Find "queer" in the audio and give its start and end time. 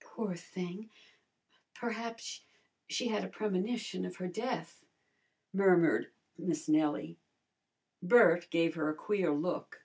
8.96-9.30